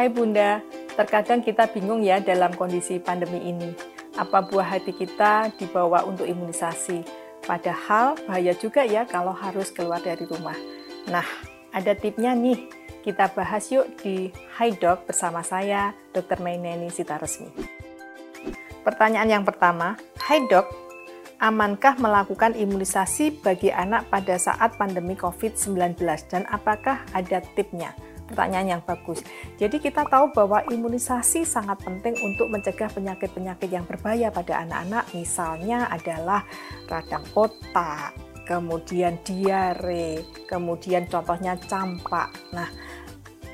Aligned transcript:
Hai 0.00 0.08
Bunda, 0.08 0.64
terkadang 0.96 1.44
kita 1.44 1.68
bingung 1.68 2.00
ya 2.00 2.24
dalam 2.24 2.56
kondisi 2.56 2.96
pandemi 2.96 3.52
ini. 3.52 3.76
Apa 4.16 4.40
buah 4.48 4.64
hati 4.64 4.96
kita 4.96 5.52
dibawa 5.60 6.08
untuk 6.08 6.24
imunisasi? 6.24 7.04
Padahal 7.44 8.16
bahaya 8.24 8.56
juga 8.56 8.80
ya 8.80 9.04
kalau 9.04 9.36
harus 9.36 9.68
keluar 9.68 10.00
dari 10.00 10.24
rumah. 10.24 10.56
Nah, 11.04 11.28
ada 11.68 11.92
tipnya 11.92 12.32
nih. 12.32 12.72
Kita 13.04 13.28
bahas 13.32 13.68
yuk 13.68 13.92
di 14.00 14.32
Hai 14.56 14.72
Dok 14.72 15.04
bersama 15.04 15.44
saya, 15.44 15.92
Dr. 16.16 16.40
Maineni 16.40 16.88
Sitaresmi. 16.88 17.52
Pertanyaan 18.80 19.40
yang 19.40 19.44
pertama, 19.44 20.00
Hai 20.16 20.48
Dok, 20.48 20.89
amankah 21.40 21.96
melakukan 21.96 22.52
imunisasi 22.52 23.40
bagi 23.40 23.72
anak 23.72 24.12
pada 24.12 24.36
saat 24.36 24.76
pandemi 24.76 25.16
COVID-19 25.16 25.96
dan 26.28 26.44
apakah 26.52 27.00
ada 27.16 27.40
tipnya? 27.56 27.96
pertanyaan 28.30 28.78
yang 28.78 28.82
bagus. 28.86 29.26
Jadi 29.58 29.82
kita 29.82 30.06
tahu 30.06 30.30
bahwa 30.30 30.62
imunisasi 30.70 31.42
sangat 31.42 31.82
penting 31.82 32.14
untuk 32.22 32.46
mencegah 32.46 32.86
penyakit-penyakit 32.94 33.66
yang 33.66 33.82
berbahaya 33.82 34.30
pada 34.30 34.62
anak-anak, 34.62 35.10
misalnya 35.10 35.90
adalah 35.90 36.46
radang 36.86 37.26
otak, 37.34 38.14
kemudian 38.46 39.18
diare, 39.26 40.22
kemudian 40.46 41.10
contohnya 41.10 41.58
campak. 41.66 42.30
Nah, 42.54 42.70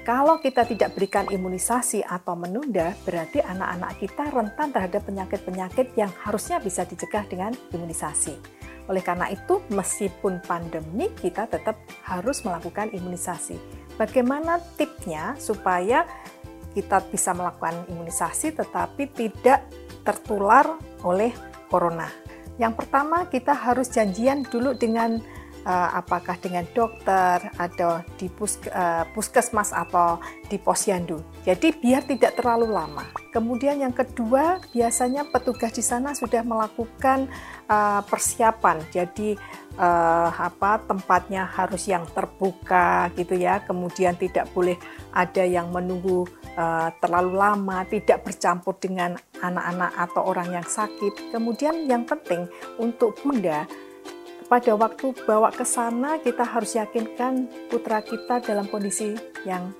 kalau 0.06 0.38
kita 0.38 0.62
tidak 0.62 0.94
berikan 0.94 1.26
imunisasi 1.26 2.06
atau 2.06 2.38
menunda, 2.38 2.94
berarti 3.02 3.42
anak-anak 3.42 3.98
kita 3.98 4.30
rentan 4.30 4.70
terhadap 4.70 5.02
penyakit-penyakit 5.02 5.98
yang 5.98 6.14
harusnya 6.22 6.62
bisa 6.62 6.86
dicegah 6.86 7.26
dengan 7.26 7.50
imunisasi. 7.74 8.38
Oleh 8.86 9.02
karena 9.02 9.26
itu, 9.34 9.58
meskipun 9.66 10.46
pandemi, 10.46 11.10
kita 11.10 11.50
tetap 11.50 11.74
harus 12.06 12.46
melakukan 12.46 12.94
imunisasi. 12.94 13.58
Bagaimana 13.98 14.62
tipsnya 14.78 15.34
supaya 15.42 16.06
kita 16.70 17.02
bisa 17.10 17.34
melakukan 17.34 17.74
imunisasi 17.90 18.54
tetapi 18.54 19.10
tidak 19.10 19.66
tertular 20.06 20.78
oleh 21.02 21.34
corona? 21.66 22.06
Yang 22.62 22.86
pertama, 22.86 23.26
kita 23.26 23.58
harus 23.58 23.90
janjian 23.90 24.46
dulu 24.46 24.70
dengan 24.78 25.18
apakah 25.66 26.38
dengan 26.38 26.62
dokter 26.70 27.42
atau 27.58 27.98
di 28.14 28.30
uh, 28.30 29.02
puskesmas 29.10 29.74
atau 29.74 30.22
di 30.46 30.62
posyandu. 30.62 31.18
Jadi 31.42 31.74
biar 31.74 32.06
tidak 32.06 32.38
terlalu 32.38 32.70
lama. 32.70 33.02
Kemudian 33.34 33.82
yang 33.82 33.90
kedua, 33.90 34.62
biasanya 34.70 35.26
petugas 35.26 35.74
di 35.74 35.82
sana 35.82 36.14
sudah 36.14 36.46
melakukan 36.46 37.26
uh, 37.66 38.00
persiapan. 38.06 38.78
Jadi 38.94 39.34
apa 39.76 40.80
tempatnya 40.88 41.44
harus 41.44 41.84
yang 41.84 42.08
terbuka 42.08 43.12
gitu 43.12 43.36
ya. 43.36 43.60
Kemudian 43.60 44.16
tidak 44.16 44.48
boleh 44.56 44.72
ada 45.12 45.44
yang 45.44 45.68
menunggu 45.68 46.24
terlalu 47.04 47.36
lama, 47.36 47.84
tidak 47.84 48.24
bercampur 48.24 48.72
dengan 48.80 49.20
anak-anak 49.44 49.92
atau 50.00 50.32
orang 50.32 50.48
yang 50.56 50.64
sakit. 50.64 51.28
Kemudian 51.28 51.84
yang 51.84 52.08
penting 52.08 52.48
untuk 52.80 53.20
Bunda 53.20 53.68
pada 54.46 54.78
waktu 54.78 55.10
bawa 55.26 55.50
ke 55.50 55.66
sana 55.66 56.22
kita 56.22 56.46
harus 56.46 56.78
yakinkan 56.78 57.50
putra 57.66 57.98
kita 58.02 58.38
dalam 58.42 58.70
kondisi 58.70 59.18
yang 59.42 59.74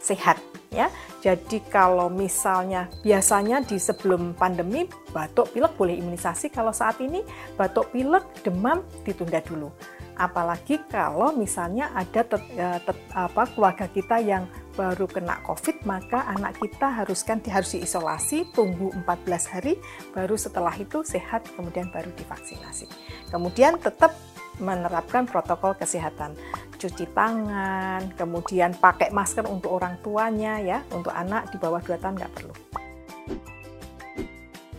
sehat 0.00 0.36
ya. 0.72 0.88
Jadi 1.20 1.60
kalau 1.68 2.08
misalnya 2.08 2.88
biasanya 3.04 3.60
di 3.60 3.76
sebelum 3.76 4.32
pandemi 4.32 4.88
batuk 5.12 5.52
pilek 5.52 5.76
boleh 5.76 6.00
imunisasi, 6.00 6.48
kalau 6.48 6.72
saat 6.72 6.96
ini 7.04 7.20
batuk 7.60 7.92
pilek 7.92 8.24
demam 8.40 8.80
ditunda 9.04 9.44
dulu. 9.44 9.68
Apalagi 10.16 10.80
kalau 10.88 11.32
misalnya 11.32 11.92
ada 11.96 12.20
tet, 12.24 12.44
ya, 12.52 12.76
tet, 12.80 12.96
apa 13.12 13.48
keluarga 13.56 13.88
kita 13.88 14.20
yang 14.20 14.44
baru 14.76 15.08
kena 15.08 15.40
COVID, 15.48 15.84
maka 15.88 16.28
anak 16.28 16.60
kita 16.60 16.92
haruskan 16.92 17.40
harus 17.48 17.72
diisolasi, 17.72 18.52
tunggu 18.52 18.92
14 19.04 19.52
hari, 19.52 19.80
baru 20.12 20.36
setelah 20.36 20.72
itu 20.76 21.00
sehat, 21.04 21.48
kemudian 21.56 21.88
baru 21.88 22.12
divaksinasi. 22.16 22.84
Kemudian 23.30 23.78
tetap 23.78 24.12
menerapkan 24.60 25.24
protokol 25.24 25.72
kesehatan, 25.72 26.36
cuci 26.76 27.08
tangan, 27.16 28.12
kemudian 28.18 28.76
pakai 28.76 29.08
masker 29.08 29.48
untuk 29.48 29.72
orang 29.72 29.96
tuanya 30.04 30.60
ya, 30.60 30.84
untuk 30.92 31.16
anak 31.16 31.48
di 31.48 31.56
bawah 31.56 31.80
2 31.80 31.96
tahun 31.96 32.14
nggak 32.20 32.34
perlu. 32.36 32.54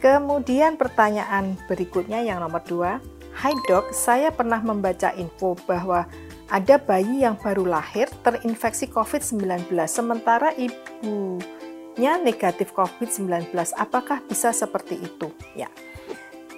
Kemudian 0.02 0.82
pertanyaan 0.82 1.58
berikutnya 1.70 2.26
yang 2.26 2.42
nomor 2.42 2.66
dua, 2.66 2.98
Hai 3.32 3.56
dok, 3.64 3.96
saya 3.96 4.28
pernah 4.30 4.60
membaca 4.60 5.16
info 5.16 5.56
bahwa 5.64 6.04
ada 6.52 6.76
bayi 6.76 7.24
yang 7.24 7.40
baru 7.40 7.64
lahir 7.64 8.12
terinfeksi 8.28 8.92
COVID-19 8.92 9.72
sementara 9.88 10.52
ibunya 10.60 12.20
negatif 12.20 12.76
COVID-19. 12.76 13.56
Apakah 13.80 14.20
bisa 14.28 14.52
seperti 14.52 15.00
itu? 15.00 15.32
Ya. 15.56 15.72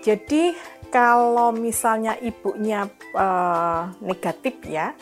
Jadi 0.01 0.57
kalau 0.93 1.49
misalnya 1.49 2.13
ibunya 2.21 2.85
uh, 3.17 3.89
negatif 3.97 4.61
ya, 4.69 4.93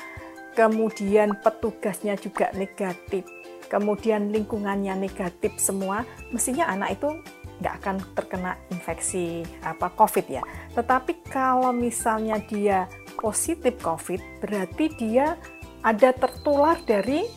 kemudian 0.55 1.35
petugasnya 1.43 2.15
juga 2.15 2.47
negatif, 2.55 3.27
kemudian 3.67 4.31
lingkungannya 4.31 4.95
negatif 4.95 5.59
semua, 5.59 6.07
mestinya 6.31 6.71
anak 6.71 6.95
itu 6.95 7.11
nggak 7.59 7.75
akan 7.83 7.95
terkena 8.15 8.55
infeksi 8.71 9.43
apa 9.67 9.91
COVID 9.91 10.25
ya. 10.31 10.43
Tetapi 10.79 11.27
kalau 11.27 11.75
misalnya 11.75 12.39
dia 12.39 12.87
positif 13.19 13.75
COVID, 13.83 14.39
berarti 14.39 14.85
dia 14.95 15.35
ada 15.83 16.15
tertular 16.15 16.79
dari 16.87 17.27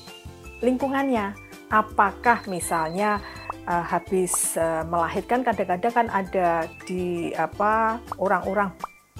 lingkungannya. 0.62 1.42
Apakah 1.74 2.46
misalnya 2.46 3.18
uh, 3.68 3.84
habis 3.84 4.56
uh, 4.56 4.84
melahirkan 4.88 5.44
kadang-kadang 5.44 5.92
kan 5.92 6.06
ada 6.12 6.68
di 6.84 7.32
apa 7.36 8.00
orang-orang 8.20 8.72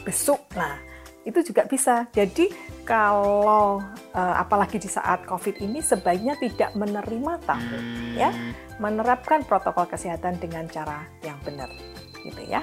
besuk. 0.05 0.41
Nah, 0.57 0.77
itu 1.25 1.41
juga 1.41 1.65
bisa. 1.65 2.07
Jadi 2.13 2.53
kalau 2.85 3.81
uh, 4.13 4.35
apalagi 4.37 4.77
di 4.77 4.89
saat 4.89 5.25
COVID 5.25 5.61
ini 5.65 5.81
sebaiknya 5.81 6.37
tidak 6.37 6.77
menerima 6.77 7.33
tamu, 7.49 7.79
ya, 8.15 8.31
menerapkan 8.77 9.43
protokol 9.45 9.89
kesehatan 9.89 10.37
dengan 10.37 10.69
cara 10.69 11.09
yang 11.25 11.41
benar, 11.43 11.69
gitu 12.21 12.43
ya. 12.45 12.63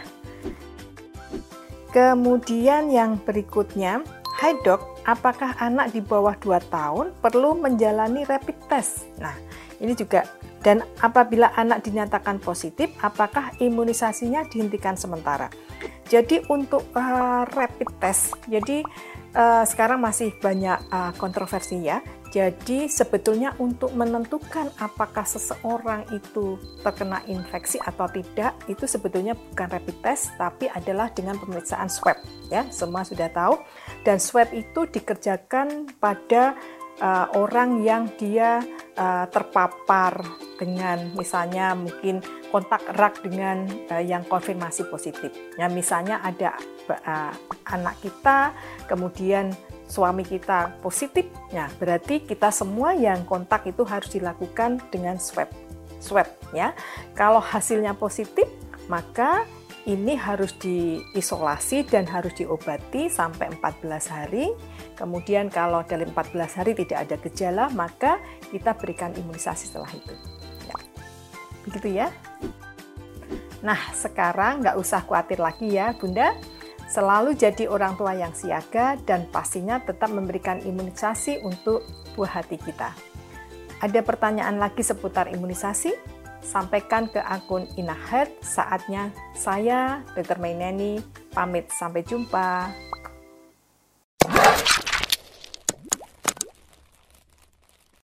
Kemudian 1.92 2.88
yang 2.88 3.20
berikutnya, 3.20 4.00
Hai 4.42 4.58
dok, 4.66 5.06
apakah 5.06 5.54
anak 5.62 5.94
di 5.94 6.02
bawah 6.02 6.34
2 6.34 6.74
tahun 6.74 7.14
perlu 7.22 7.62
menjalani 7.62 8.26
rapid 8.26 8.58
test? 8.66 9.06
Nah, 9.22 9.38
ini 9.78 9.94
juga 9.94 10.26
dan 10.62 10.86
apabila 11.02 11.50
anak 11.58 11.82
dinyatakan 11.82 12.38
positif, 12.38 12.94
apakah 13.02 13.54
imunisasinya 13.58 14.46
dihentikan 14.46 14.94
sementara? 14.94 15.50
Jadi 16.06 16.46
untuk 16.54 16.86
uh, 16.94 17.48
rapid 17.50 17.90
test, 17.98 18.38
jadi 18.46 18.86
uh, 19.34 19.64
sekarang 19.66 20.04
masih 20.04 20.36
banyak 20.38 20.78
uh, 20.94 21.12
kontroversi 21.18 21.82
ya. 21.82 22.04
Jadi 22.32 22.88
sebetulnya 22.88 23.52
untuk 23.60 23.92
menentukan 23.92 24.72
apakah 24.80 25.28
seseorang 25.28 26.08
itu 26.16 26.56
terkena 26.80 27.20
infeksi 27.28 27.76
atau 27.84 28.08
tidak, 28.08 28.56
itu 28.72 28.88
sebetulnya 28.88 29.36
bukan 29.36 29.68
rapid 29.68 29.98
test, 30.00 30.32
tapi 30.40 30.72
adalah 30.72 31.12
dengan 31.12 31.36
pemeriksaan 31.36 31.92
swab. 31.92 32.16
Ya, 32.48 32.64
semua 32.72 33.04
sudah 33.04 33.28
tahu. 33.36 33.60
Dan 34.08 34.16
swab 34.24 34.48
itu 34.56 34.88
dikerjakan 34.88 35.92
pada 36.00 36.56
uh, 37.00 37.32
orang 37.38 37.86
yang 37.86 38.12
dia 38.20 38.60
uh, 38.98 39.26
terpapar 39.32 40.20
dengan 40.60 41.14
misalnya 41.16 41.72
mungkin 41.78 42.20
kontak 42.52 42.84
erat 42.92 43.16
dengan 43.24 43.64
uh, 43.90 44.04
yang 44.04 44.28
konfirmasi 44.28 44.92
positif. 44.92 45.32
Ya, 45.56 45.72
misalnya 45.72 46.20
ada 46.20 46.60
uh, 46.92 47.34
anak 47.72 47.96
kita, 48.04 48.52
kemudian 48.92 49.56
suami 49.88 50.24
kita 50.24 50.80
positif, 50.80 51.28
ya 51.52 51.68
berarti 51.76 52.24
kita 52.24 52.48
semua 52.48 52.96
yang 52.96 53.28
kontak 53.28 53.68
itu 53.68 53.84
harus 53.84 54.08
dilakukan 54.12 54.80
dengan 54.88 55.20
swab. 55.20 55.52
Swab 56.00 56.28
ya. 56.56 56.72
Kalau 57.16 57.44
hasilnya 57.44 57.96
positif, 57.96 58.48
maka 58.88 59.48
ini 59.90 60.14
harus 60.14 60.54
diisolasi 60.62 61.90
dan 61.90 62.06
harus 62.06 62.38
diobati 62.38 63.10
sampai 63.10 63.50
14 63.58 64.14
hari. 64.14 64.54
Kemudian 64.94 65.50
kalau 65.50 65.82
dalam 65.82 66.14
14 66.14 66.58
hari 66.62 66.78
tidak 66.78 67.10
ada 67.10 67.16
gejala, 67.18 67.66
maka 67.74 68.22
kita 68.54 68.78
berikan 68.78 69.10
imunisasi 69.18 69.74
setelah 69.74 69.90
itu. 69.90 70.14
Ya. 70.70 70.78
Begitu 71.66 71.88
ya. 71.98 72.08
Nah, 73.66 73.78
sekarang 73.94 74.62
nggak 74.62 74.78
usah 74.78 75.02
khawatir 75.06 75.42
lagi 75.42 75.74
ya, 75.74 75.94
Bunda. 75.98 76.38
Selalu 76.92 77.40
jadi 77.40 77.72
orang 77.72 77.96
tua 77.96 78.12
yang 78.12 78.36
siaga 78.36 79.00
dan 79.08 79.26
pastinya 79.32 79.80
tetap 79.80 80.12
memberikan 80.12 80.60
imunisasi 80.60 81.40
untuk 81.42 81.88
buah 82.20 82.44
hati 82.44 82.60
kita. 82.60 82.92
Ada 83.80 84.04
pertanyaan 84.06 84.60
lagi 84.60 84.84
seputar 84.86 85.32
imunisasi? 85.32 86.21
Sampaikan 86.44 87.08
ke 87.08 87.22
akun 87.22 87.70
Inahead. 87.78 88.30
Saatnya 88.42 89.14
saya, 89.38 90.02
Dr. 90.18 90.38
Maineni, 90.42 91.00
pamit. 91.32 91.70
Sampai 91.72 92.04
jumpa. 92.04 92.70